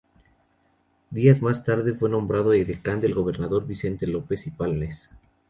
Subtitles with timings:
[1.11, 5.11] Días más tarde fue nombrado edecán del gobernador Vicente López y Planes.